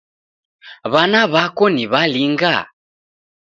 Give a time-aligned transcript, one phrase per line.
[0.91, 2.55] W'ana w'ako ni w'alinga?